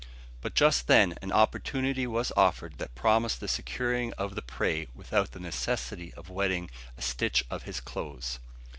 But 0.41 0.55
just 0.55 0.87
then 0.87 1.13
an 1.21 1.31
opportunity 1.31 2.07
was 2.07 2.31
offered 2.35 2.79
that 2.79 2.95
promised 2.95 3.39
the 3.39 3.47
securing 3.47 4.13
of 4.13 4.33
the 4.33 4.41
prey 4.41 4.87
without 4.95 5.33
the 5.33 5.39
necessity 5.39 6.11
of 6.15 6.27
wetting 6.27 6.71
a 6.97 7.03
stitch 7.03 7.43
of 7.51 7.65
his 7.69 7.79
clothes. 7.79 8.39